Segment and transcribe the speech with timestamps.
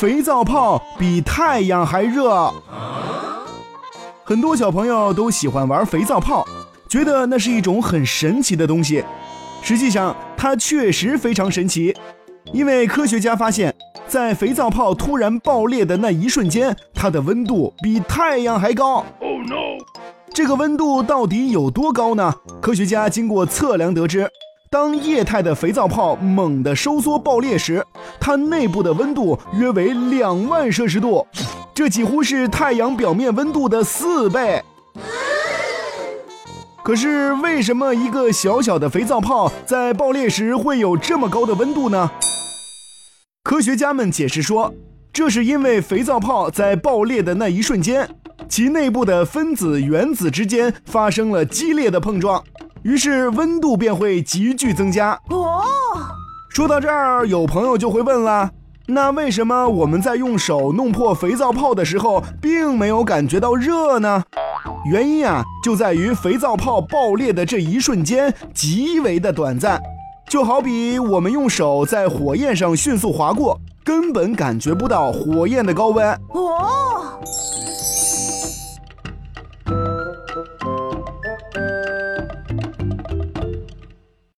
[0.00, 2.50] 肥皂泡比太阳还热。
[4.24, 6.42] 很多小朋友都喜欢玩肥皂泡，
[6.88, 9.04] 觉得那是一种很神奇的东西。
[9.60, 11.94] 实际上，它确实非常神奇，
[12.50, 13.74] 因为科学家发现，
[14.06, 19.04] 在肥皂泡突然爆裂的那一瞬间，它的温度比太阳还高。
[19.20, 19.84] Oh no！
[20.32, 22.34] 这个温度到底有多高呢？
[22.62, 24.26] 科学家经过测量得知，
[24.72, 27.84] 当液态的肥皂泡猛地收缩爆裂时，
[28.20, 31.26] 它内部的温度约为两万摄氏度。
[31.74, 34.62] 这几乎是太阳表面温度的四倍。
[36.84, 42.08] 可是，为什么一个小小的肥皂泡在爆裂时会有这么高的温度呢？
[43.42, 44.72] 科学家们解释说，
[45.12, 48.08] 这是因为肥皂泡在爆裂的那一瞬间，
[48.48, 52.40] 其内部的分子原子之间发生了激烈的碰撞，
[52.82, 55.12] 于是温度便会急剧增加。
[55.28, 55.62] 哦，
[56.48, 58.50] 说到这儿，有朋友就会问了。
[58.86, 64.24] 那为什么我们在用手弄破肥皂泡的时候，并没有感觉到热呢？
[64.90, 69.80] 原因啊，就在于肥皂泡爆裂的这一瞬间极为的短暂，
[70.28, 76.08] 就好比我们用手在火焰上迅速划过，根本感觉不到火焰的高温。
[76.30, 77.20] 哦。